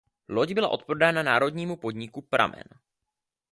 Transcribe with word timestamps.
Loď 0.29 0.53
byla 0.53 0.69
odprodána 0.69 1.23
národnímu 1.23 1.75
podniku 1.77 2.21
"Pramen". 2.21 2.63